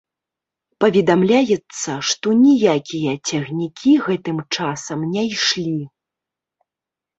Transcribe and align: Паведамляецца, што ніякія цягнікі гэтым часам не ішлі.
Паведамляецца, 0.83 1.91
што 2.13 2.27
ніякія 2.45 3.13
цягнікі 3.29 3.93
гэтым 4.09 4.43
часам 4.55 5.07
не 5.13 5.29
ішлі. 5.37 5.79